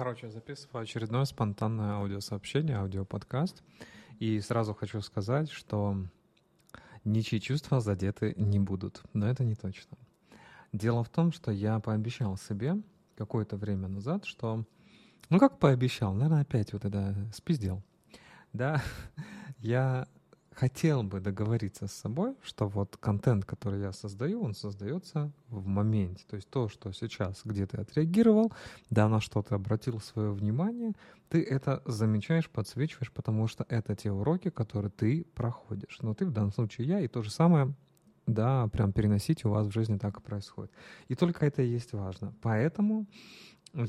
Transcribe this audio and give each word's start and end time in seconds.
Короче, 0.00 0.30
записываю 0.30 0.84
очередное 0.84 1.26
спонтанное 1.26 1.96
аудиосообщение, 1.96 2.78
аудиоподкаст. 2.78 3.62
И 4.18 4.40
сразу 4.40 4.72
хочу 4.72 5.02
сказать, 5.02 5.50
что 5.50 5.94
ничьи 7.04 7.38
чувства 7.38 7.80
задеты 7.80 8.32
не 8.38 8.58
будут. 8.58 9.02
Но 9.12 9.28
это 9.28 9.44
не 9.44 9.56
точно. 9.56 9.98
Дело 10.72 11.04
в 11.04 11.10
том, 11.10 11.32
что 11.32 11.50
я 11.50 11.80
пообещал 11.80 12.38
себе 12.38 12.80
какое-то 13.14 13.58
время 13.58 13.88
назад, 13.88 14.24
что... 14.24 14.64
Ну, 15.28 15.38
как 15.38 15.58
пообещал? 15.58 16.14
Наверное, 16.14 16.40
опять 16.40 16.72
вот 16.72 16.86
это 16.86 17.14
спиздел. 17.34 17.82
Да, 18.54 18.82
я 19.58 20.08
хотел 20.60 21.02
бы 21.02 21.20
договориться 21.20 21.86
с 21.86 21.92
собой, 21.92 22.34
что 22.42 22.68
вот 22.68 22.98
контент, 22.98 23.46
который 23.46 23.80
я 23.80 23.92
создаю, 23.92 24.42
он 24.42 24.54
создается 24.54 25.32
в 25.48 25.66
моменте. 25.66 26.24
То 26.28 26.36
есть 26.36 26.50
то, 26.50 26.68
что 26.68 26.92
сейчас 26.92 27.40
где 27.44 27.66
ты 27.66 27.78
отреагировал, 27.78 28.52
да, 28.90 29.08
на 29.08 29.20
что 29.20 29.42
ты 29.42 29.54
обратил 29.54 30.00
свое 30.00 30.32
внимание, 30.32 30.92
ты 31.30 31.42
это 31.42 31.82
замечаешь, 31.86 32.50
подсвечиваешь, 32.50 33.10
потому 33.10 33.46
что 33.46 33.64
это 33.70 33.96
те 33.96 34.12
уроки, 34.12 34.50
которые 34.50 34.90
ты 34.90 35.24
проходишь. 35.34 35.98
Но 36.02 36.12
ты 36.12 36.26
в 36.26 36.30
данном 36.30 36.52
случае 36.52 36.88
я, 36.88 37.00
и 37.00 37.08
то 37.08 37.22
же 37.22 37.30
самое 37.30 37.74
да, 38.26 38.68
прям 38.68 38.92
переносить 38.92 39.46
у 39.46 39.50
вас 39.50 39.66
в 39.66 39.72
жизни 39.72 39.96
так 39.96 40.18
и 40.18 40.20
происходит. 40.20 40.70
И 41.08 41.14
только 41.14 41.46
это 41.46 41.62
и 41.62 41.68
есть 41.68 41.94
важно. 41.94 42.34
Поэтому 42.42 43.06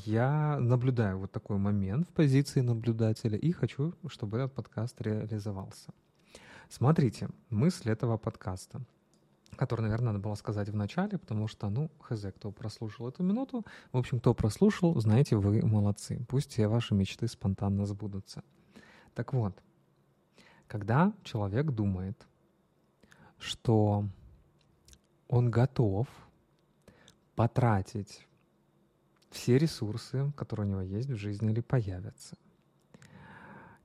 я 0.06 0.58
наблюдаю 0.58 1.18
вот 1.18 1.32
такой 1.32 1.58
момент 1.58 2.08
в 2.08 2.12
позиции 2.12 2.62
наблюдателя 2.62 3.36
и 3.36 3.52
хочу, 3.52 3.94
чтобы 4.08 4.38
этот 4.38 4.54
подкаст 4.54 5.02
реализовался. 5.02 5.92
Смотрите, 6.72 7.28
мысль 7.50 7.90
этого 7.90 8.16
подкаста, 8.16 8.80
который, 9.56 9.82
наверное, 9.82 10.12
надо 10.12 10.20
было 10.20 10.34
сказать 10.36 10.70
в 10.70 10.74
начале, 10.74 11.18
потому 11.18 11.46
что, 11.46 11.68
ну, 11.68 11.90
хз, 12.00 12.24
кто 12.34 12.50
прослушал 12.50 13.10
эту 13.10 13.22
минуту. 13.22 13.66
В 13.92 13.98
общем, 13.98 14.20
кто 14.20 14.32
прослушал, 14.32 14.98
знаете, 14.98 15.36
вы 15.36 15.60
молодцы. 15.60 16.24
Пусть 16.30 16.52
все 16.52 16.68
ваши 16.68 16.94
мечты 16.94 17.28
спонтанно 17.28 17.84
сбудутся. 17.84 18.42
Так 19.14 19.34
вот, 19.34 19.54
когда 20.66 21.12
человек 21.24 21.66
думает, 21.72 22.16
что 23.38 24.06
он 25.28 25.50
готов 25.50 26.08
потратить 27.34 28.26
все 29.30 29.58
ресурсы, 29.58 30.32
которые 30.38 30.68
у 30.68 30.70
него 30.70 30.80
есть 30.80 31.10
в 31.10 31.16
жизни 31.16 31.50
или 31.50 31.60
появятся– 31.60 32.38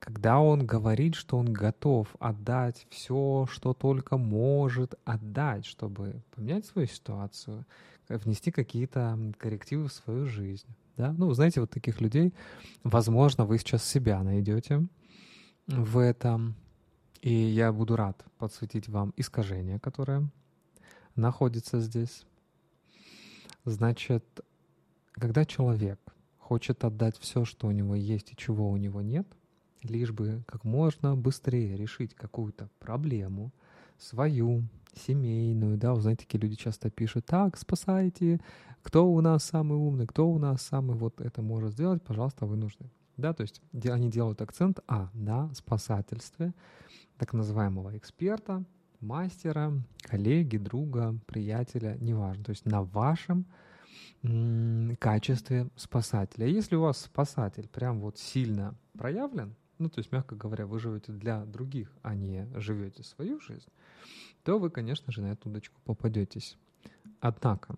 когда 0.07 0.39
он 0.39 0.65
говорит, 0.65 1.15
что 1.15 1.37
он 1.37 1.51
готов 1.51 2.07
отдать 2.19 2.87
все, 2.89 3.45
что 3.51 3.73
только 3.73 4.15
может 4.17 4.95
отдать, 5.03 5.65
чтобы 5.65 6.23
поменять 6.33 6.65
свою 6.65 6.87
ситуацию, 6.87 7.65
внести 8.07 8.51
какие-то 8.51 9.19
коррективы 9.37 9.89
в 9.89 9.91
свою 9.91 10.25
жизнь. 10.25 10.69
Да? 10.95 11.11
Ну, 11.11 11.33
знаете, 11.33 11.59
вот 11.59 11.71
таких 11.71 11.99
людей, 11.99 12.33
возможно, 12.85 13.43
вы 13.43 13.57
сейчас 13.57 13.83
себя 13.83 14.23
найдете 14.23 14.87
в 15.67 15.97
этом. 15.97 16.55
И 17.21 17.33
я 17.33 17.73
буду 17.73 17.97
рад 17.97 18.23
подсветить 18.37 18.87
вам 18.87 19.13
искажение, 19.17 19.77
которое 19.77 20.29
находится 21.17 21.81
здесь. 21.81 22.23
Значит, 23.65 24.23
когда 25.11 25.43
человек 25.43 25.99
хочет 26.39 26.85
отдать 26.85 27.17
все, 27.17 27.43
что 27.43 27.67
у 27.67 27.71
него 27.71 27.93
есть 27.93 28.31
и 28.31 28.37
чего 28.37 28.71
у 28.71 28.77
него 28.77 29.01
нет, 29.01 29.27
лишь 29.83 30.11
бы 30.11 30.43
как 30.47 30.63
можно 30.63 31.15
быстрее 31.15 31.75
решить 31.77 32.13
какую-то 32.13 32.69
проблему, 32.79 33.51
свою, 33.97 34.63
семейную, 34.95 35.77
да, 35.77 35.93
вы 35.93 36.01
знаете, 36.01 36.25
такие 36.25 36.39
люди 36.39 36.55
часто 36.55 36.89
пишут, 36.89 37.25
так, 37.25 37.57
спасайте, 37.57 38.39
кто 38.81 39.09
у 39.11 39.21
нас 39.21 39.43
самый 39.43 39.77
умный, 39.77 40.07
кто 40.07 40.29
у 40.29 40.39
нас 40.39 40.61
самый 40.61 40.95
вот 40.95 41.21
это 41.21 41.41
может 41.41 41.73
сделать, 41.73 42.03
пожалуйста, 42.03 42.45
вы 42.45 42.57
нужны. 42.57 42.89
Да, 43.17 43.33
то 43.33 43.41
есть 43.41 43.61
они 43.85 44.09
делают 44.09 44.41
акцент, 44.41 44.79
а, 44.87 45.09
на 45.13 45.53
спасательстве 45.53 46.53
так 47.17 47.33
называемого 47.33 47.97
эксперта, 47.97 48.63
мастера, 48.99 49.73
коллеги, 50.01 50.57
друга, 50.57 51.17
приятеля, 51.25 51.97
неважно, 51.99 52.43
то 52.43 52.51
есть 52.51 52.65
на 52.65 52.83
вашем 52.83 53.45
качестве 54.99 55.69
спасателя. 55.75 56.47
Если 56.47 56.75
у 56.75 56.81
вас 56.81 56.99
спасатель 56.99 57.67
прям 57.67 57.99
вот 57.99 58.17
сильно 58.17 58.75
проявлен, 58.97 59.55
ну, 59.79 59.89
то 59.89 59.99
есть, 59.99 60.11
мягко 60.11 60.35
говоря, 60.35 60.65
вы 60.65 60.79
живете 60.79 61.11
для 61.11 61.45
других, 61.45 61.91
а 62.01 62.15
не 62.15 62.47
живете 62.55 63.03
свою 63.03 63.39
жизнь, 63.39 63.69
то 64.43 64.59
вы, 64.59 64.69
конечно 64.69 65.11
же, 65.11 65.21
на 65.21 65.31
эту 65.31 65.49
удочку 65.49 65.79
попадетесь. 65.85 66.57
Однако, 67.19 67.75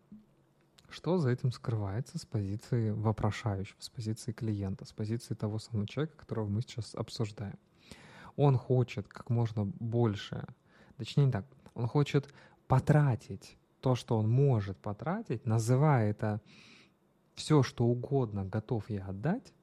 что 0.90 1.18
за 1.18 1.30
этим 1.30 1.52
скрывается 1.52 2.18
с 2.18 2.26
позиции 2.26 2.92
вопрошающего, 2.92 3.78
с 3.80 3.90
позиции 3.90 4.32
клиента, 4.32 4.86
с 4.86 4.92
позиции 4.92 5.36
того 5.36 5.60
самого 5.60 5.88
человека, 5.88 6.18
которого 6.18 6.48
мы 6.48 6.62
сейчас 6.62 6.96
обсуждаем? 6.96 7.58
Он 8.36 8.58
хочет 8.58 9.08
как 9.08 9.30
можно 9.30 9.66
больше, 9.66 10.46
точнее 10.98 11.26
не 11.26 11.32
так, 11.32 11.46
он 11.74 11.88
хочет 11.88 12.34
потратить 12.68 13.58
то, 13.82 13.96
что 13.96 14.18
он 14.18 14.30
может 14.30 14.78
потратить, 14.78 15.46
называя 15.46 16.12
это 16.12 16.42
все, 17.36 17.64
что 17.64 17.86
угодно 17.86 18.46
готов 18.46 18.90
я 18.90 19.06
отдать, 19.06 19.54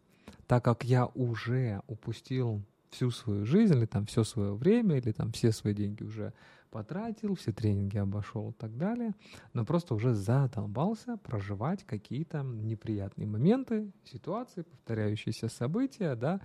так 0.46 0.64
как 0.64 0.84
я 0.84 1.06
уже 1.06 1.82
упустил 1.86 2.62
всю 2.90 3.10
свою 3.10 3.44
жизнь, 3.44 3.74
или 3.74 3.86
там 3.86 4.06
все 4.06 4.24
свое 4.24 4.54
время, 4.54 4.96
или 4.96 5.12
там 5.12 5.32
все 5.32 5.52
свои 5.52 5.74
деньги 5.74 6.02
уже 6.02 6.32
потратил, 6.70 7.34
все 7.34 7.52
тренинги 7.52 7.96
обошел 7.96 8.50
и 8.50 8.52
так 8.52 8.76
далее, 8.76 9.14
но 9.52 9.64
просто 9.64 9.94
уже 9.94 10.14
задолбался 10.14 11.16
проживать 11.16 11.84
какие-то 11.84 12.42
неприятные 12.42 13.26
моменты, 13.26 13.90
ситуации, 14.04 14.62
повторяющиеся 14.62 15.48
события, 15.48 16.14
да, 16.14 16.40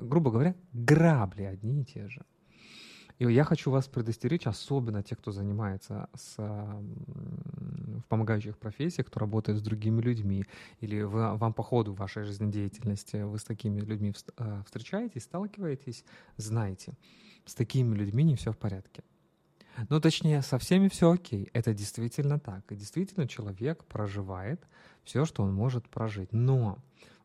грубо 0.00 0.30
говоря, 0.30 0.54
грабли 0.72 1.42
одни 1.42 1.82
и 1.82 1.84
те 1.84 2.08
же. 2.08 2.24
И 3.18 3.32
я 3.32 3.44
хочу 3.44 3.70
вас 3.70 3.86
предостеречь, 3.86 4.46
особенно 4.46 5.02
те, 5.02 5.14
кто 5.14 5.30
занимается 5.30 6.08
с, 6.14 6.36
в 8.04 8.08
помогающих 8.08 8.58
профессиях, 8.58 9.06
кто 9.06 9.20
работает 9.20 9.58
с 9.58 9.62
другими 9.62 10.00
людьми, 10.00 10.44
или 10.80 11.02
вы, 11.02 11.36
вам 11.36 11.52
по 11.52 11.62
ходу 11.62 11.92
вашей 11.94 12.24
жизнедеятельности 12.24 13.16
вы 13.16 13.38
с 13.38 13.44
такими 13.44 13.80
людьми 13.80 14.12
э, 14.36 14.62
встречаетесь, 14.66 15.22
сталкиваетесь, 15.22 16.04
знаете, 16.36 16.94
с 17.44 17.54
такими 17.54 17.94
людьми 17.94 18.24
не 18.24 18.36
все 18.36 18.52
в 18.52 18.58
порядке. 18.58 19.02
Ну, 19.88 20.00
точнее, 20.00 20.42
со 20.42 20.58
всеми 20.58 20.88
все 20.88 21.10
окей. 21.10 21.50
Это 21.52 21.74
действительно 21.74 22.38
так. 22.38 22.70
И 22.70 22.76
действительно 22.76 23.26
человек 23.26 23.84
проживает 23.84 24.64
все, 25.02 25.24
что 25.24 25.42
он 25.42 25.52
может 25.52 25.88
прожить. 25.88 26.32
Но 26.32 26.78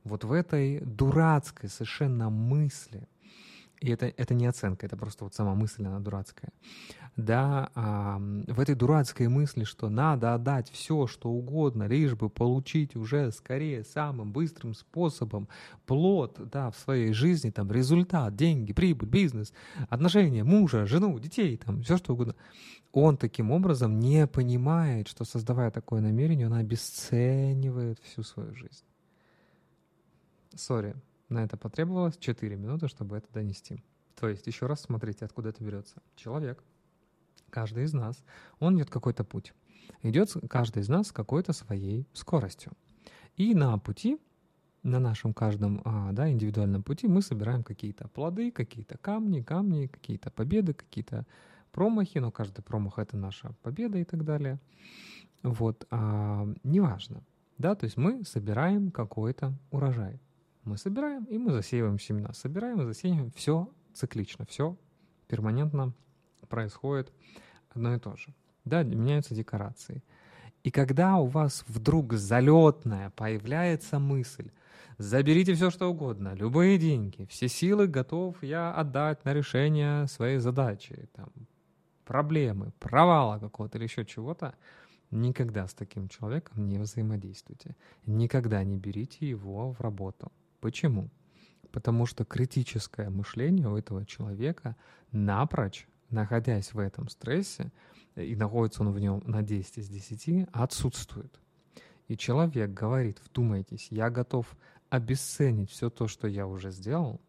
вот 0.03 0.23
в 0.23 0.31
этой 0.31 0.79
дурацкой 0.79 1.69
совершенно 1.69 2.29
мысли, 2.29 3.07
и 3.81 3.91
это, 3.91 4.07
это 4.07 4.33
не 4.33 4.45
оценка, 4.45 4.85
это 4.85 4.97
просто 4.97 5.23
вот 5.23 5.33
сама 5.33 5.55
мысль, 5.55 5.85
она 5.85 5.99
дурацкая. 5.99 6.51
Да, 7.15 7.69
а, 7.75 8.17
в 8.19 8.59
этой 8.59 8.75
дурацкой 8.75 9.29
мысли, 9.29 9.63
что 9.63 9.89
надо 9.89 10.33
отдать 10.33 10.69
все, 10.69 11.07
что 11.07 11.29
угодно, 11.29 11.87
лишь 11.87 12.15
бы 12.15 12.29
получить 12.29 12.95
уже 12.95 13.31
скорее 13.31 13.83
самым 13.83 14.31
быстрым 14.31 14.73
способом 14.73 15.47
плод, 15.85 16.39
да, 16.51 16.71
в 16.71 16.77
своей 16.77 17.13
жизни, 17.13 17.51
там, 17.51 17.71
результат, 17.71 18.35
деньги, 18.35 18.73
прибыль, 18.73 19.07
бизнес, 19.07 19.53
отношения, 19.87 20.43
мужа, 20.43 20.85
жену, 20.85 21.17
детей, 21.19 21.57
там, 21.57 21.81
все 21.81 21.97
что 21.97 22.13
угодно. 22.13 22.35
Он 22.91 23.17
таким 23.17 23.51
образом 23.51 23.99
не 23.99 24.27
понимает, 24.27 25.07
что 25.07 25.23
создавая 25.23 25.71
такое 25.71 26.01
намерение, 26.01 26.47
он 26.47 26.53
обесценивает 26.53 27.99
всю 27.99 28.23
свою 28.23 28.53
жизнь. 28.55 28.83
Сори, 30.55 30.95
на 31.29 31.43
это 31.43 31.57
потребовалось 31.57 32.17
4 32.17 32.55
минуты, 32.55 32.87
чтобы 32.87 33.17
это 33.17 33.31
донести. 33.31 33.83
То 34.19 34.27
есть, 34.27 34.47
еще 34.47 34.65
раз 34.65 34.81
смотрите, 34.81 35.25
откуда 35.25 35.49
это 35.49 35.63
берется. 35.63 36.01
Человек, 36.15 36.63
каждый 37.49 37.85
из 37.85 37.93
нас, 37.93 38.23
он 38.59 38.77
идет 38.77 38.89
какой-то 38.89 39.23
путь. 39.23 39.53
Идет 40.01 40.33
каждый 40.49 40.81
из 40.81 40.89
нас 40.89 41.07
с 41.07 41.11
какой-то 41.11 41.53
своей 41.53 42.07
скоростью. 42.13 42.73
И 43.37 43.53
на 43.55 43.77
пути, 43.77 44.19
на 44.83 44.99
нашем 44.99 45.33
каждом 45.33 45.81
а, 45.85 46.11
да, 46.11 46.29
индивидуальном 46.29 46.83
пути 46.83 47.07
мы 47.07 47.21
собираем 47.21 47.63
какие-то 47.63 48.07
плоды, 48.07 48.51
какие-то 48.51 48.97
камни, 48.97 49.41
камни, 49.41 49.87
какие-то 49.87 50.31
победы, 50.31 50.73
какие-то 50.73 51.25
промахи, 51.71 52.17
но 52.17 52.31
каждый 52.31 52.61
промах— 52.61 52.93
это 52.99 53.17
наша 53.17 53.53
победа 53.61 53.97
и 53.97 54.03
так 54.03 54.23
далее. 54.23 54.59
Вот, 55.43 55.85
а, 55.91 56.47
неважно. 56.63 57.23
Да, 57.57 57.75
то 57.75 57.85
есть 57.85 57.97
мы 57.97 58.23
собираем 58.25 58.91
какой-то 58.91 59.53
урожай. 59.71 60.19
Мы 60.63 60.77
собираем, 60.77 61.23
и 61.25 61.37
мы 61.37 61.51
засеиваем 61.51 61.99
семена. 61.99 62.33
Собираем 62.33 62.81
и 62.81 62.85
засеиваем. 62.85 63.31
Все 63.31 63.69
циклично, 63.93 64.45
все 64.45 64.77
перманентно 65.27 65.93
происходит 66.47 67.11
одно 67.69 67.95
и 67.95 67.99
то 67.99 68.15
же. 68.15 68.33
Да, 68.65 68.83
меняются 68.83 69.35
декорации. 69.35 70.03
И 70.63 70.71
когда 70.71 71.17
у 71.17 71.25
вас 71.25 71.63
вдруг 71.67 72.13
залетная 72.13 73.11
появляется 73.11 73.99
мысль, 73.99 74.51
заберите 74.97 75.53
все, 75.53 75.69
что 75.69 75.87
угодно, 75.89 76.33
любые 76.33 76.77
деньги, 76.77 77.25
все 77.29 77.47
силы 77.47 77.87
готов 77.87 78.43
я 78.43 78.73
отдать 78.73 79.23
на 79.23 79.33
решение 79.33 80.07
своей 80.07 80.39
задачи, 80.39 81.07
там, 81.13 81.29
проблемы, 82.05 82.73
провала 82.79 83.39
какого-то 83.39 83.77
или 83.77 83.85
еще 83.85 84.03
чего-то, 84.05 84.55
никогда 85.11 85.67
с 85.67 85.73
таким 85.73 86.09
человеком 86.09 86.67
не 86.67 86.77
взаимодействуйте. 86.77 87.75
Никогда 88.05 88.63
не 88.63 88.77
берите 88.77 89.29
его 89.29 89.71
в 89.71 89.79
работу. 89.79 90.31
Почему? 90.59 91.09
Потому 91.71 92.05
что 92.05 92.25
критическое 92.25 93.09
мышление 93.09 93.67
у 93.67 93.77
этого 93.77 94.05
человека 94.05 94.75
напрочь, 95.11 95.87
находясь 96.09 96.73
в 96.73 96.79
этом 96.79 97.09
стрессе, 97.09 97.71
и 98.15 98.35
находится 98.35 98.81
он 98.81 98.91
в 98.91 98.99
нем 98.99 99.21
на 99.25 99.41
10 99.41 99.77
из 99.77 99.89
10, 99.89 100.49
отсутствует. 100.51 101.39
И 102.07 102.17
человек 102.17 102.71
говорит, 102.71 103.21
вдумайтесь, 103.23 103.87
я 103.91 104.09
готов 104.09 104.57
обесценить 104.89 105.69
все 105.69 105.89
то, 105.89 106.07
что 106.07 106.27
я 106.27 106.47
уже 106.47 106.71
сделал, 106.71 107.21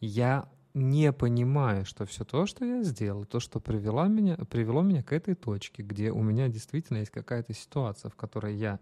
я 0.00 0.48
не 0.74 1.12
понимаю, 1.12 1.84
что 1.84 2.04
все 2.04 2.24
то, 2.24 2.46
что 2.46 2.64
я 2.64 2.82
сделал, 2.82 3.24
то, 3.24 3.40
что 3.40 3.58
привело 3.58 4.06
меня, 4.06 4.36
привело 4.36 4.82
меня 4.82 5.02
к 5.02 5.12
этой 5.12 5.34
точке, 5.34 5.82
где 5.82 6.12
у 6.12 6.22
меня 6.22 6.48
действительно 6.48 6.98
есть 6.98 7.10
какая-то 7.10 7.54
ситуация, 7.54 8.10
в 8.10 8.16
которой 8.16 8.54
я 8.54 8.78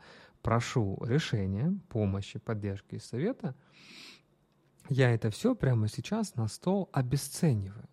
прошу 0.47 0.97
решения, 1.05 1.77
помощи, 1.89 2.39
поддержки 2.39 2.95
и 2.95 3.01
совета, 3.01 3.57
я 4.89 5.11
это 5.11 5.29
все 5.31 5.57
прямо 5.57 5.89
сейчас 5.89 6.37
на 6.37 6.47
стол 6.47 6.89
обесцениваю. 6.93 7.89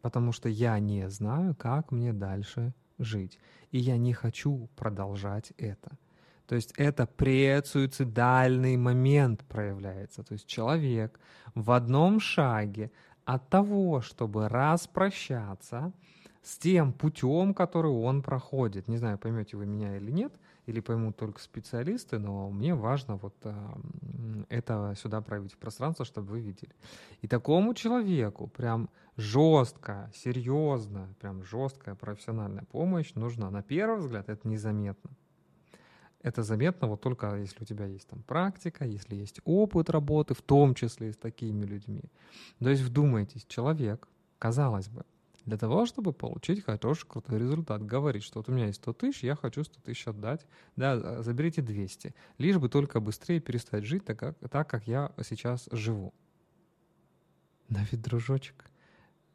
Потому 0.00 0.30
что 0.30 0.48
я 0.48 0.78
не 0.78 1.10
знаю, 1.10 1.56
как 1.56 1.90
мне 1.90 2.12
дальше 2.12 2.74
жить. 2.98 3.40
И 3.72 3.78
я 3.78 3.98
не 3.98 4.12
хочу 4.12 4.68
продолжать 4.76 5.52
это. 5.58 5.98
То 6.46 6.54
есть 6.54 6.72
это 6.76 7.06
предсуицидальный 7.06 8.76
момент 8.76 9.44
проявляется. 9.48 10.22
То 10.22 10.34
есть 10.34 10.46
человек 10.46 11.18
в 11.56 11.72
одном 11.72 12.20
шаге 12.20 12.92
от 13.24 13.48
того, 13.50 14.00
чтобы 14.00 14.48
распрощаться 14.48 15.92
с 16.40 16.56
тем 16.56 16.92
путем, 16.92 17.52
который 17.52 17.90
он 17.90 18.22
проходит. 18.22 18.86
Не 18.86 18.98
знаю, 18.98 19.18
поймете 19.18 19.56
вы 19.56 19.66
меня 19.66 19.96
или 19.96 20.12
нет, 20.12 20.32
или 20.66 20.80
поймут 20.80 21.16
только 21.16 21.40
специалисты, 21.40 22.18
но 22.18 22.50
мне 22.50 22.74
важно 22.74 23.16
вот 23.16 23.34
э, 23.44 23.54
это 24.48 24.94
сюда 24.96 25.20
проявить 25.20 25.52
в 25.52 25.58
пространство, 25.58 26.04
чтобы 26.04 26.32
вы 26.32 26.40
видели. 26.40 26.74
И 27.22 27.28
такому 27.28 27.74
человеку 27.74 28.46
прям 28.46 28.88
жестко, 29.16 30.10
серьезно, 30.14 31.14
прям 31.20 31.44
жесткая 31.44 31.94
профессиональная 31.94 32.64
помощь 32.64 33.14
нужна. 33.14 33.50
На 33.50 33.62
первый 33.62 33.98
взгляд 33.98 34.28
это 34.28 34.48
незаметно. 34.48 35.10
Это 36.22 36.42
заметно 36.42 36.88
вот 36.88 37.02
только 37.02 37.36
если 37.36 37.62
у 37.62 37.66
тебя 37.66 37.84
есть 37.84 38.08
там 38.08 38.22
практика, 38.22 38.86
если 38.86 39.14
есть 39.14 39.40
опыт 39.44 39.90
работы, 39.90 40.32
в 40.32 40.40
том 40.40 40.74
числе 40.74 41.10
и 41.10 41.12
с 41.12 41.16
такими 41.18 41.66
людьми. 41.66 42.02
То 42.60 42.70
есть 42.70 42.82
вдумайтесь, 42.82 43.44
человек, 43.44 44.08
казалось 44.38 44.88
бы, 44.88 45.04
для 45.44 45.58
того, 45.58 45.86
чтобы 45.86 46.12
получить 46.12 46.64
хороший, 46.64 47.06
крутой 47.06 47.38
результат, 47.38 47.84
говорит, 47.84 48.22
что 48.22 48.38
вот 48.38 48.48
у 48.48 48.52
меня 48.52 48.66
есть 48.66 48.80
100 48.80 48.92
тысяч, 48.94 49.24
я 49.24 49.36
хочу 49.36 49.62
100 49.62 49.80
тысяч 49.80 50.06
отдать, 50.06 50.46
да, 50.76 51.22
заберите 51.22 51.60
200, 51.60 52.14
лишь 52.38 52.56
бы 52.58 52.68
только 52.68 53.00
быстрее 53.00 53.40
перестать 53.40 53.84
жить 53.84 54.04
так, 54.04 54.18
как, 54.18 54.38
так, 54.50 54.68
как 54.68 54.86
я 54.86 55.12
сейчас 55.22 55.68
живу. 55.70 56.14
Да 57.68 57.84
ведь, 57.90 58.02
дружочек, 58.02 58.70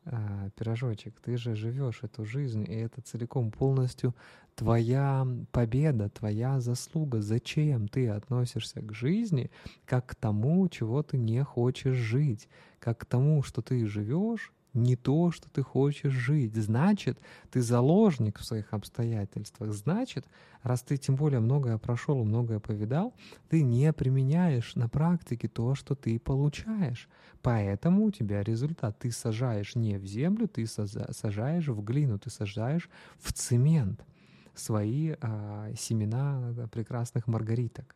а, 0.06 0.50
пирожочек, 0.56 1.20
ты 1.20 1.38
же 1.38 1.56
живешь 1.56 2.00
эту 2.02 2.26
жизнь, 2.26 2.64
и 2.64 2.74
это 2.74 3.02
целиком 3.02 3.52
полностью 3.52 4.16
твоя 4.56 5.28
победа, 5.52 6.10
твоя 6.10 6.60
заслуга. 6.60 7.22
Зачем 7.22 7.88
ты 7.88 8.10
относишься 8.10 8.82
к 8.82 8.94
жизни 8.94 9.52
как 9.86 10.08
к 10.08 10.16
тому, 10.16 10.68
чего 10.70 11.04
ты 11.04 11.18
не 11.18 11.44
хочешь 11.44 11.96
жить, 11.96 12.48
как 12.80 13.00
к 13.00 13.06
тому, 13.06 13.44
что 13.44 13.62
ты 13.62 13.86
живешь 13.86 14.52
не 14.74 14.96
то, 14.96 15.32
что 15.32 15.50
ты 15.50 15.62
хочешь 15.64 16.14
жить. 16.14 16.56
Значит, 16.56 17.20
ты 17.52 17.62
заложник 17.62 18.40
в 18.40 18.46
своих 18.46 18.74
обстоятельствах. 18.74 19.74
Значит, 19.74 20.26
раз 20.62 20.82
ты 20.82 20.98
тем 20.98 21.16
более 21.16 21.40
многое 21.40 21.78
прошел, 21.78 22.24
многое 22.24 22.60
повидал, 22.60 23.14
ты 23.50 23.64
не 23.64 23.92
применяешь 23.94 24.76
на 24.76 24.88
практике 24.88 25.48
то, 25.48 25.76
что 25.76 25.96
ты 25.96 26.20
получаешь. 26.20 27.10
Поэтому 27.42 28.06
у 28.06 28.12
тебя 28.12 28.44
результат. 28.44 29.00
Ты 29.00 29.12
сажаешь 29.12 29.76
не 29.76 29.98
в 29.98 30.06
землю, 30.06 30.48
ты 30.48 30.66
сажаешь 30.68 31.68
в 31.68 31.84
глину, 31.84 32.20
ты 32.20 32.30
сажаешь 32.30 32.90
в 33.20 33.34
цемент 33.34 34.06
свои 34.54 35.16
а, 35.22 35.72
семена 35.78 36.54
прекрасных 36.72 37.28
маргариток. 37.28 37.96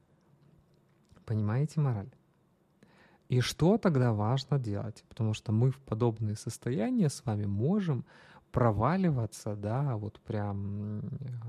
Понимаете 1.25 1.79
мораль? 1.79 2.09
И 3.29 3.39
что 3.39 3.77
тогда 3.77 4.13
важно 4.13 4.59
делать? 4.59 5.03
Потому 5.09 5.33
что 5.33 5.51
мы 5.51 5.71
в 5.71 5.79
подобные 5.79 6.35
состояния 6.35 7.09
с 7.09 7.25
вами 7.25 7.45
можем 7.45 8.05
проваливаться, 8.51 9.55
да, 9.55 9.97
вот 9.97 10.19
прям 10.19 11.01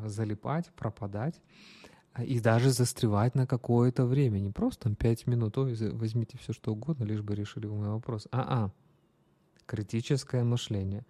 залипать, 0.07 0.71
пропадать 0.75 1.41
и 2.23 2.41
даже 2.41 2.71
застревать 2.71 3.35
на 3.35 3.47
какое-то 3.47 4.07
время. 4.07 4.39
Не 4.39 4.51
просто 4.51 4.85
там 4.85 4.95
5 4.95 5.27
минут, 5.27 5.59
ой, 5.59 5.77
возьмите 5.93 6.39
все 6.39 6.53
что 6.53 6.73
угодно, 6.73 7.05
лишь 7.05 7.23
бы 7.23 7.35
решили 7.35 7.67
мой 7.67 7.89
вопрос. 7.89 8.27
А-а, 8.31 8.71
критическое 9.67 10.45
мышление. 10.45 11.05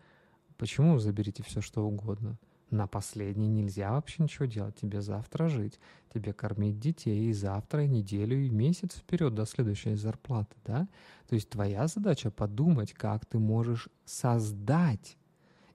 Почему 0.57 0.99
заберите 0.99 1.43
все 1.43 1.61
что 1.61 1.87
угодно? 1.87 2.39
На 2.75 2.87
последний 2.87 3.49
нельзя 3.49 3.93
вообще 3.93 4.23
ничего 4.23 4.47
делать. 4.47 4.77
Тебе 4.77 5.01
завтра 5.01 5.49
жить, 5.49 5.79
тебе 6.13 6.33
кормить 6.33 6.79
детей 6.79 7.31
и 7.31 7.33
завтра, 7.33 7.85
и 7.85 7.89
неделю, 7.89 8.39
и 8.39 8.51
месяц 8.51 8.97
вперед 8.97 9.35
до 9.35 9.47
следующей 9.47 9.95
зарплаты, 9.95 10.57
да? 10.65 10.89
То 11.29 11.35
есть 11.35 11.49
твоя 11.49 11.87
задача 11.87 12.31
подумать, 12.31 12.93
как 12.93 13.27
ты 13.27 13.39
можешь 13.39 13.89
создать 14.05 15.17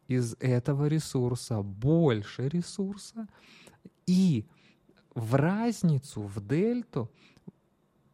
из 0.08 0.36
этого 0.40 0.88
ресурса 0.88 1.62
больше 1.62 2.50
ресурса 2.50 3.28
и 4.06 4.46
в 5.16 5.36
разницу, 5.36 6.22
в 6.22 6.46
дельту 6.46 7.12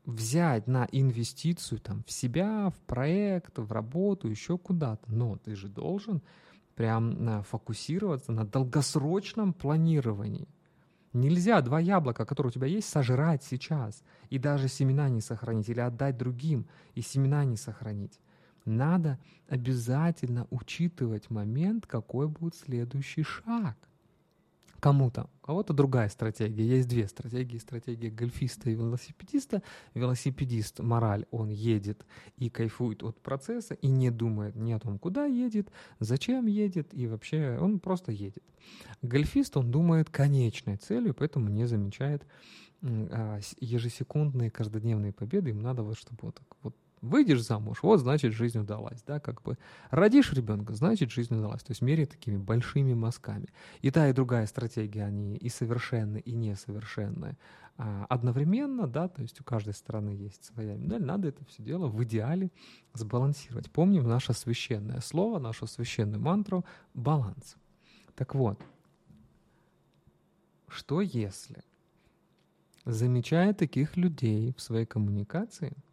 взять 0.05 0.67
на 0.67 0.87
инвестицию 0.91 1.79
там, 1.79 2.03
в 2.03 2.11
себя, 2.11 2.69
в 2.69 2.79
проект, 2.85 3.57
в 3.57 3.71
работу, 3.71 4.27
еще 4.27 4.57
куда-то. 4.57 5.11
Но 5.11 5.37
ты 5.37 5.55
же 5.55 5.67
должен 5.67 6.21
прям 6.75 7.27
э, 7.27 7.43
фокусироваться 7.43 8.31
на 8.31 8.45
долгосрочном 8.45 9.53
планировании. 9.53 10.47
Нельзя 11.13 11.61
два 11.61 11.79
яблока, 11.79 12.25
которые 12.25 12.49
у 12.49 12.53
тебя 12.53 12.67
есть, 12.67 12.89
сожрать 12.89 13.43
сейчас 13.43 14.03
и 14.29 14.37
даже 14.37 14.67
семена 14.67 15.09
не 15.09 15.21
сохранить 15.21 15.69
или 15.69 15.79
отдать 15.79 16.17
другим 16.17 16.67
и 16.93 17.01
семена 17.01 17.45
не 17.45 17.55
сохранить. 17.55 18.19
Надо 18.65 19.19
обязательно 19.47 20.47
учитывать 20.49 21.29
момент, 21.29 21.87
какой 21.87 22.27
будет 22.27 22.55
следующий 22.55 23.23
шаг– 23.23 23.77
кому-то. 24.79 25.29
У 25.41 25.45
кого-то 25.45 25.73
другая 25.73 26.09
стратегия. 26.09 26.65
Есть 26.65 26.87
две 26.87 27.07
стратегии. 27.07 27.57
Стратегия 27.57 28.09
гольфиста 28.09 28.69
и 28.69 28.75
велосипедиста. 28.75 29.61
Велосипедист, 29.93 30.79
мораль, 30.79 31.25
он 31.31 31.49
едет 31.49 32.05
и 32.37 32.49
кайфует 32.49 33.03
от 33.03 33.19
процесса 33.21 33.73
и 33.75 33.87
не 33.87 34.11
думает 34.11 34.55
ни 34.55 34.71
о 34.71 34.79
том, 34.79 34.99
куда 34.99 35.25
едет, 35.25 35.69
зачем 35.99 36.45
едет 36.45 36.93
и 36.93 37.07
вообще 37.07 37.57
он 37.59 37.79
просто 37.79 38.11
едет. 38.11 38.43
Гольфист, 39.01 39.57
он 39.57 39.71
думает 39.71 40.09
конечной 40.09 40.77
целью, 40.77 41.13
поэтому 41.13 41.49
не 41.49 41.65
замечает 41.65 42.25
а, 42.81 43.39
ежесекундные, 43.59 44.51
каждодневные 44.51 45.13
победы. 45.13 45.51
Им 45.51 45.61
надо 45.61 45.83
вот, 45.83 45.97
чтобы 45.97 46.19
вот 46.21 46.41
вот 46.61 46.75
Выйдешь 47.09 47.43
замуж, 47.43 47.79
вот 47.81 47.99
значит 47.99 48.33
жизнь 48.33 48.59
удалась, 48.59 49.01
да, 49.05 49.19
как 49.19 49.41
бы. 49.43 49.57
Родишь 49.91 50.33
ребенка, 50.33 50.73
значит 50.73 51.11
жизнь 51.11 51.35
удалась. 51.35 51.63
То 51.63 51.71
есть 51.71 51.81
меряет 51.81 52.11
такими 52.11 52.37
большими 52.37 52.93
мазками. 52.93 53.47
И 53.81 53.91
та, 53.91 54.09
и 54.09 54.13
другая 54.13 54.47
стратегия, 54.47 55.05
они 55.05 55.35
и 55.35 55.49
совершенны, 55.49 56.19
и 56.19 56.33
несовершенны. 56.33 57.37
А 57.77 58.05
одновременно, 58.07 58.87
да, 58.87 59.07
то 59.07 59.21
есть 59.21 59.41
у 59.41 59.43
каждой 59.43 59.73
стороны 59.73 60.09
есть 60.11 60.45
своя 60.45 60.75
медаль, 60.75 61.03
надо 61.03 61.27
это 61.27 61.43
все 61.45 61.61
дело 61.61 61.87
в 61.87 62.01
идеале 62.05 62.51
сбалансировать. 62.93 63.69
Помним 63.69 64.07
наше 64.07 64.33
священное 64.33 65.01
слово, 65.01 65.39
нашу 65.39 65.67
священную 65.67 66.21
мантру— 66.21 66.65
баланс. 66.93 67.57
Так 68.15 68.33
вот, 68.33 68.61
что 70.69 71.01
если, 71.01 71.63
замечая 72.85 73.53
таких 73.53 73.97
людей 73.97 74.53
в 74.57 74.61
своей 74.61 74.85
коммуникации— 74.85 75.75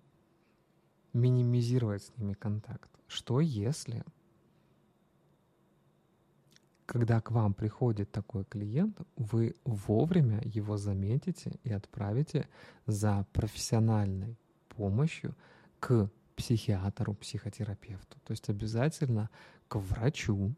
минимизировать 1.13 2.03
с 2.03 2.17
ними 2.17 2.35
контакт. 2.35 2.91
Что 3.07 3.41
если, 3.41 4.05
когда 6.87 7.21
к 7.21 7.31
вам 7.31 7.55
приходит 7.55 8.11
такой 8.11 8.45
клиент, 8.45 8.99
вы 9.17 9.55
вовремя 9.65 10.41
его 10.45 10.77
заметите 10.77 11.59
и 11.65 11.73
отправите 11.73 12.49
за 12.87 13.27
профессиональной 13.33 14.39
помощью 14.69 15.37
к 15.81 16.11
психиатру, 16.37 17.15
психотерапевту. 17.15 18.19
То 18.25 18.31
есть 18.33 18.49
обязательно 18.49 19.31
к 19.69 19.77
врачу, 19.77 20.55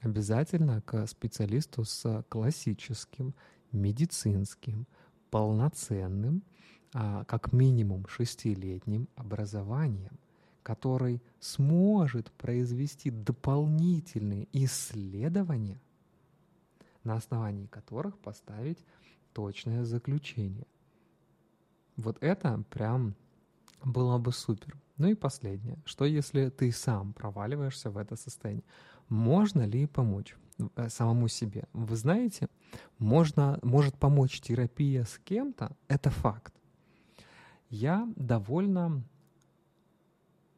обязательно 0.00 0.82
к 0.82 1.06
специалисту 1.06 1.84
с 1.84 2.24
классическим, 2.28 3.34
медицинским, 3.72 4.86
полноценным 5.30 6.42
как 6.94 7.52
минимум 7.52 8.06
шестилетним 8.06 9.08
образованием, 9.16 10.16
который 10.62 11.20
сможет 11.40 12.30
произвести 12.32 13.10
дополнительные 13.10 14.46
исследования, 14.52 15.80
на 17.02 17.16
основании 17.16 17.66
которых 17.66 18.16
поставить 18.18 18.78
точное 19.32 19.84
заключение. 19.84 20.66
Вот 21.96 22.16
это 22.20 22.62
прям 22.70 23.14
было 23.84 24.18
бы 24.18 24.32
супер. 24.32 24.76
Ну 24.96 25.08
и 25.08 25.14
последнее. 25.14 25.78
Что 25.84 26.04
если 26.04 26.48
ты 26.48 26.70
сам 26.70 27.12
проваливаешься 27.12 27.90
в 27.90 27.98
это 27.98 28.16
состояние? 28.16 28.64
Можно 29.08 29.66
ли 29.66 29.86
помочь 29.86 30.36
э, 30.76 30.88
самому 30.88 31.28
себе? 31.28 31.64
Вы 31.72 31.96
знаете, 31.96 32.48
можно, 32.98 33.58
может 33.62 33.96
помочь 33.96 34.40
терапия 34.40 35.04
с 35.04 35.18
кем-то, 35.24 35.76
это 35.88 36.10
факт. 36.10 36.54
Я 37.76 38.08
довольно, 38.14 39.02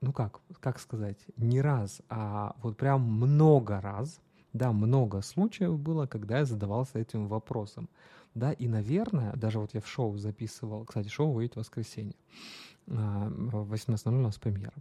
ну 0.03 0.13
как, 0.13 0.43
как 0.61 0.79
сказать, 0.79 1.17
не 1.39 1.63
раз, 1.63 2.03
а 2.11 2.55
вот 2.61 2.77
прям 2.77 3.01
много 3.05 3.81
раз, 3.81 4.21
да, 4.53 4.71
много 4.71 5.23
случаев 5.23 5.79
было, 5.79 6.07
когда 6.07 6.41
я 6.41 6.45
задавался 6.45 6.99
этим 6.99 7.27
вопросом. 7.27 7.89
Да, 8.35 8.53
и, 8.53 8.69
наверное, 8.69 9.33
даже 9.33 9.61
вот 9.61 9.73
я 9.73 9.81
в 9.81 9.89
шоу 9.89 10.19
записывал, 10.19 10.85
кстати, 10.85 11.09
шоу 11.09 11.33
выйдет 11.33 11.55
в 11.55 11.61
воскресенье, 11.61 12.17
а, 12.87 13.31
в 13.31 13.73
18.00 13.73 14.19
у 14.19 14.23
нас 14.23 14.37
премьера. 14.37 14.75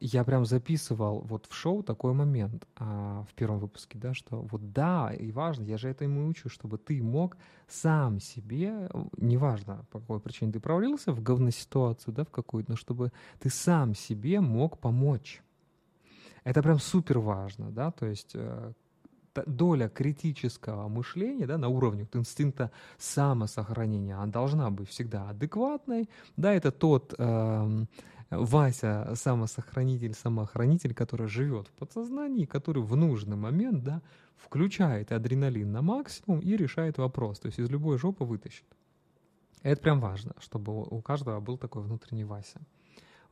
Я 0.00 0.24
прям 0.24 0.46
записывал 0.46 1.20
вот 1.20 1.46
в 1.46 1.54
шоу 1.54 1.82
такой 1.82 2.14
момент 2.14 2.66
а, 2.76 3.22
в 3.30 3.34
первом 3.34 3.58
выпуске, 3.58 3.98
да, 3.98 4.14
что 4.14 4.40
вот 4.40 4.72
да, 4.72 5.12
и 5.12 5.30
важно, 5.30 5.64
я 5.64 5.76
же 5.76 5.90
это 5.90 6.04
ему 6.04 6.26
учу, 6.26 6.48
чтобы 6.48 6.78
ты 6.78 7.02
мог 7.02 7.36
сам 7.68 8.18
себе, 8.18 8.88
неважно, 9.18 9.84
по 9.90 10.00
какой 10.00 10.20
причине 10.20 10.52
ты 10.52 10.60
провалился 10.60 11.12
в 11.12 11.22
говноситуацию, 11.22 12.14
да, 12.14 12.24
в 12.24 12.30
какую-то, 12.30 12.70
но 12.70 12.76
чтобы 12.76 13.12
ты 13.40 13.50
сам 13.50 13.94
себе 13.94 14.40
мог 14.40 14.78
помочь. 14.78 15.42
Это 16.44 16.62
прям 16.62 16.78
супер 16.78 17.18
важно, 17.18 17.70
да, 17.70 17.90
то 17.90 18.06
есть 18.06 18.30
э, 18.32 18.72
доля 19.46 19.88
критического 19.88 20.88
мышления 20.88 21.46
да, 21.46 21.58
на 21.58 21.68
уровне 21.68 22.08
инстинкта 22.14 22.70
самосохранения, 22.98 24.16
она 24.16 24.26
должна 24.26 24.70
быть 24.70 24.88
всегда 24.88 25.28
адекватной. 25.28 26.08
Да, 26.36 26.54
это 26.54 26.72
тот 26.72 27.14
э, 27.18 27.84
Вася, 28.30 29.12
самосохранитель, 29.16 30.14
самоохранитель, 30.14 30.94
который 30.94 31.26
живет 31.26 31.66
в 31.66 31.72
подсознании, 31.72 32.44
который 32.44 32.82
в 32.82 32.94
нужный 32.96 33.36
момент 33.36 33.82
да, 33.82 34.02
включает 34.36 35.10
адреналин 35.10 35.72
на 35.72 35.82
максимум 35.82 36.38
и 36.38 36.56
решает 36.56 36.98
вопрос. 36.98 37.40
То 37.40 37.46
есть 37.46 37.58
из 37.58 37.68
любой 37.68 37.98
жопы 37.98 38.24
вытащит. 38.24 38.66
Это 39.62 39.82
прям 39.82 40.00
важно, 40.00 40.32
чтобы 40.38 40.82
у 40.82 41.02
каждого 41.02 41.40
был 41.40 41.58
такой 41.58 41.82
внутренний 41.82 42.24
Вася. 42.24 42.60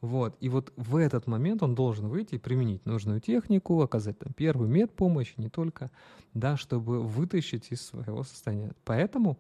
Вот. 0.01 0.37
И 0.41 0.49
вот 0.49 0.73
в 0.77 0.97
этот 0.97 1.27
момент 1.27 1.63
он 1.63 1.75
должен 1.75 2.09
выйти 2.09 2.37
и 2.37 2.39
применить 2.39 2.87
нужную 2.87 3.21
технику, 3.21 3.81
оказать 3.81 4.19
там 4.19 4.33
первую 4.33 4.69
медпомощь, 4.69 5.35
не 5.37 5.49
только, 5.49 5.91
да, 6.35 6.57
чтобы 6.57 7.03
вытащить 7.03 7.69
из 7.71 7.83
своего 7.83 8.23
состояния. 8.23 8.73
Поэтому 8.85 9.39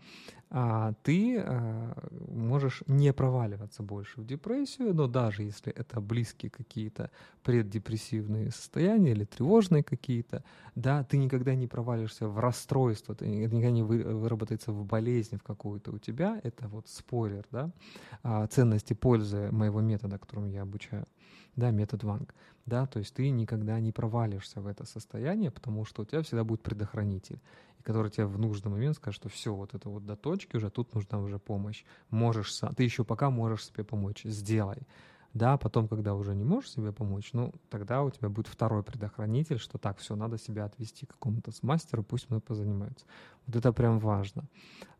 а, 0.50 0.94
ты 1.02 1.38
а, 1.38 1.94
можешь 2.28 2.82
не 2.86 3.12
проваливаться 3.12 3.82
больше 3.82 4.20
в 4.20 4.26
депрессию, 4.26 4.94
но 4.94 5.06
даже 5.06 5.42
если 5.42 5.70
это 5.72 6.00
близкие 6.00 6.50
какие-то 6.50 7.10
преддепрессивные 7.42 8.50
состояния 8.50 9.10
или 9.10 9.24
тревожные 9.24 9.82
какие-то, 9.82 10.42
да, 10.74 11.04
ты 11.04 11.18
никогда 11.18 11.54
не 11.54 11.66
провалишься 11.66 12.28
в 12.28 12.38
расстройство, 12.38 13.14
ты 13.14 13.26
никогда 13.26 13.70
не 13.70 13.82
вы, 13.82 14.02
выработается 14.02 14.72
в 14.72 14.86
болезнь 14.86 15.36
в 15.36 15.42
какую-то 15.42 15.92
у 15.92 15.98
тебя, 15.98 16.40
это 16.42 16.66
вот 16.68 16.88
спойлер, 16.88 17.44
да, 17.52 17.70
а, 18.22 18.46
ценности 18.46 18.94
пользы 18.94 19.50
моего 19.52 19.82
метода, 19.82 20.18
я 20.50 20.62
обучаю, 20.62 21.06
да, 21.56 21.70
метод 21.70 22.04
Ванг, 22.04 22.34
да, 22.66 22.86
то 22.86 22.98
есть 22.98 23.14
ты 23.14 23.30
никогда 23.30 23.80
не 23.80 23.92
провалишься 23.92 24.60
в 24.60 24.66
это 24.66 24.84
состояние, 24.84 25.50
потому 25.50 25.84
что 25.84 26.02
у 26.02 26.04
тебя 26.04 26.22
всегда 26.22 26.44
будет 26.44 26.62
предохранитель 26.62 27.40
который 27.88 28.10
тебе 28.10 28.26
в 28.26 28.38
нужный 28.38 28.70
момент 28.70 28.96
скажет, 28.96 29.16
что 29.16 29.28
все, 29.30 29.54
вот 29.54 29.72
это 29.72 29.88
вот 29.88 30.04
до 30.04 30.14
точки 30.14 30.56
уже, 30.56 30.68
тут 30.68 30.94
нужна 30.94 31.20
уже 31.20 31.38
помощь. 31.38 31.84
Можешь 32.10 32.52
сам, 32.52 32.74
ты 32.74 32.82
еще 32.84 33.02
пока 33.02 33.30
можешь 33.30 33.64
себе 33.64 33.82
помочь, 33.82 34.24
сделай. 34.24 34.86
Да, 35.32 35.56
потом, 35.56 35.88
когда 35.88 36.14
уже 36.14 36.34
не 36.34 36.44
можешь 36.44 36.70
себе 36.70 36.92
помочь, 36.92 37.30
ну, 37.32 37.54
тогда 37.70 38.02
у 38.02 38.10
тебя 38.10 38.28
будет 38.28 38.46
второй 38.46 38.82
предохранитель, 38.82 39.58
что 39.58 39.78
так, 39.78 39.96
все, 39.98 40.16
надо 40.16 40.36
себя 40.36 40.66
отвести 40.66 41.06
к 41.06 41.12
какому-то 41.12 41.50
мастеру, 41.62 42.02
пусть 42.02 42.28
мы 42.28 42.40
позанимаются. 42.40 43.06
Вот 43.46 43.56
это 43.56 43.72
прям 43.72 44.00
важно. 44.00 44.44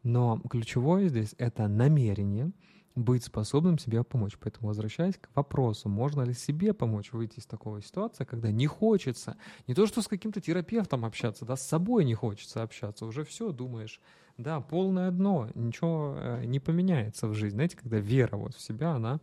Но 0.03 0.41
ключевое 0.49 1.09
здесь— 1.09 1.35
это 1.39 1.69
намерение, 1.69 2.53
быть 2.99 3.25
способным 3.25 3.79
себе 3.79 4.03
помочь. 4.03 4.37
Поэтому 4.41 4.69
возвращаясь 4.69 5.17
к 5.17 5.29
вопросу, 5.35 5.89
можно 5.89 6.23
ли 6.23 6.35
себе 6.35 6.75
помочь 6.75 7.13
выйти 7.13 7.39
из 7.39 7.47
такой 7.47 7.83
ситуации, 7.83 8.25
когда 8.25 8.51
не 8.51 8.67
хочется, 8.67 9.37
не 9.67 9.75
то 9.75 9.87
что 9.87 10.03
с 10.03 10.09
каким-то 10.09 10.41
терапевтом 10.41 11.05
общаться, 11.05 11.45
да, 11.45 11.57
с 11.57 11.67
собой 11.67 12.05
не 12.05 12.15
хочется 12.15 12.63
общаться, 12.63 13.07
уже 13.07 13.25
все 13.25 13.53
думаешь, 13.53 14.01
да, 14.37 14.61
полное 14.61 15.11
дно, 15.11 15.49
ничего 15.55 16.15
э, 16.17 16.45
не 16.45 16.61
поменяется 16.61 17.27
в 17.27 17.35
жизни. 17.35 17.57
Знаете, 17.57 17.77
когда 17.77 17.99
вера 17.99 18.37
вот 18.37 18.55
в 18.55 18.61
себя, 18.61 18.93
она 18.93 19.21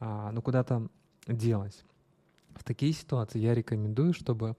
а, 0.00 0.32
ну, 0.32 0.42
куда-то 0.42 0.88
делась. 1.26 1.84
В 2.54 2.64
такие 2.64 2.92
ситуации 2.92 3.38
я 3.38 3.54
рекомендую, 3.54 4.12
чтобы 4.12 4.56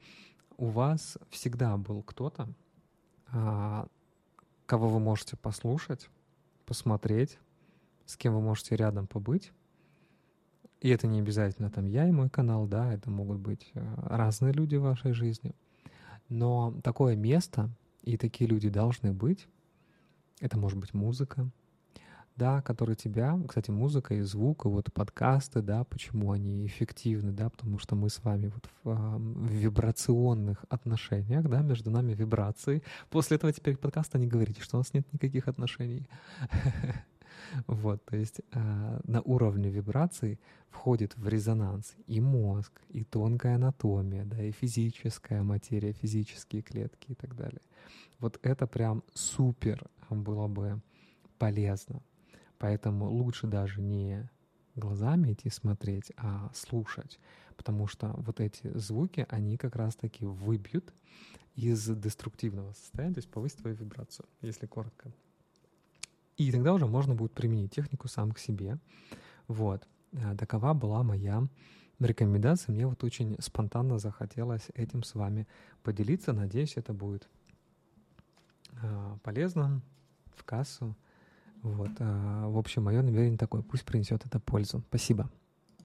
у 0.58 0.68
вас 0.68 1.18
всегда 1.30 1.76
был 1.78 2.02
кто-то, 2.04 2.48
а, 3.28 3.88
кого 4.66 4.88
вы 4.88 5.00
можете 5.00 5.36
послушать, 5.36 6.10
посмотреть, 6.66 7.40
с 8.06 8.18
кем 8.18 8.34
вы 8.34 8.42
можете 8.42 8.76
рядом 8.76 9.08
побыть. 9.08 9.52
И 10.82 10.90
это 10.90 11.08
не 11.08 11.20
обязательно 11.20 11.70
там 11.70 11.86
я 11.86 12.08
и 12.08 12.12
мой 12.12 12.30
канал, 12.30 12.68
да, 12.68 12.94
это 12.94 13.10
могут 13.10 13.40
быть 13.40 13.72
э, 13.74 13.96
разные 13.98 14.52
люди 14.52 14.76
в 14.76 14.82
вашей 14.82 15.14
жизни. 15.14 15.56
Но 16.28 16.74
такое 16.84 17.16
место 17.16 17.70
и 18.02 18.18
такие 18.18 18.50
люди 18.50 18.70
должны 18.70 19.14
быть. 19.14 19.48
Это 20.42 20.58
может 20.58 20.78
быть 20.78 20.94
музыка, 20.94 21.50
да, 22.36 22.62
который 22.62 22.96
тебя, 22.96 23.40
кстати, 23.48 23.72
музыка 23.72 24.16
и 24.16 24.22
звук, 24.22 24.66
и 24.66 24.68
вот 24.68 24.92
подкасты, 24.92 25.62
да, 25.62 25.84
почему 25.84 26.32
они 26.32 26.66
эффективны, 26.66 27.32
да, 27.32 27.50
потому 27.50 27.78
что 27.78 27.96
мы 27.96 28.10
с 28.10 28.24
вами 28.24 28.48
вот 28.48 28.70
в, 28.84 29.18
в 29.18 29.52
вибрационных 29.52 30.66
отношениях, 30.70 31.48
да, 31.48 31.62
между 31.62 31.92
нами 31.92 32.14
вибрации. 32.14 32.84
После 33.10 33.38
этого 33.38 33.54
теперь 33.54 33.78
подкаста 33.78 34.18
не 34.18 34.28
говорите, 34.28 34.62
что 34.62 34.78
у 34.78 34.80
нас 34.80 34.94
нет 34.94 35.06
никаких 35.14 35.48
отношений. 35.48 36.10
Вот, 37.68 38.04
то 38.06 38.16
есть 38.16 38.42
э, 38.52 39.00
на 39.04 39.22
уровне 39.22 39.70
вибраций 39.70 40.40
входит 40.70 41.16
в 41.18 41.28
резонанс 41.28 41.96
и 42.08 42.20
мозг, 42.20 42.82
и 42.90 43.04
тонкая 43.04 43.56
анатомия, 43.56 44.26
да, 44.26 44.42
и 44.42 44.52
физическая 44.52 45.44
материя, 45.44 45.94
физические 45.94 46.62
клетки 46.62 47.12
и 47.12 47.16
так 47.16 47.36
далее. 47.36 47.62
Вот 48.20 48.40
это 48.44 48.68
прям 48.68 49.04
супер 49.14 49.86
было 50.10 50.48
бы 50.48 50.82
полезно. 51.38 52.02
Поэтому 52.58 53.10
лучше 53.10 53.48
даже 53.48 53.82
не 53.82 54.30
глазами 54.76 55.34
идти 55.34 55.50
смотреть, 55.50 56.12
а 56.18 56.52
слушать. 56.54 57.20
Потому 57.58 57.88
что 57.88 58.14
вот 58.18 58.40
эти 58.40 58.76
звуки, 58.78 59.26
они 59.30 59.58
как 59.58 59.76
раз-таки 59.76 60.26
выбьют 60.26 60.94
из 61.56 61.86
деструктивного 61.86 62.74
состояния, 62.74 63.14
то 63.14 63.20
есть 63.20 63.30
повысить 63.30 63.58
твою 63.58 63.76
вибрацию, 63.76 64.26
если 64.42 64.66
коротко. 64.66 65.12
И 66.38 66.52
тогда 66.52 66.74
уже 66.74 66.86
можно 66.86 67.16
будет 67.16 67.34
применить 67.34 67.72
технику 67.72 68.08
сам 68.08 68.32
к 68.32 68.40
себе. 68.40 68.78
Вот. 69.48 69.88
Э, 70.14 70.36
такова 70.38 70.74
была 70.74 71.04
моя 71.04 71.48
рекомендация. 72.00 72.74
Мне 72.74 72.88
вот 72.88 73.04
очень 73.04 73.36
спонтанно 73.40 74.00
захотелось 74.00 74.68
этим 74.74 75.04
с 75.04 75.16
вами 75.16 75.48
поделиться. 75.84 76.34
Надеюсь, 76.34 76.78
это 76.78 76.94
будет 76.94 77.28
э, 78.82 79.18
полезно 79.24 79.82
в 80.36 80.44
кассу. 80.44 80.96
Вот. 81.62 81.92
Э, 82.00 82.46
в 82.48 82.58
общем, 82.58 82.84
мое 82.84 83.02
намерение 83.02 83.38
такое. 83.38 83.62
Пусть 83.62 83.86
принесет 83.86 84.26
это 84.26 84.40
пользу. 84.40 84.84
Спасибо. 84.90 85.30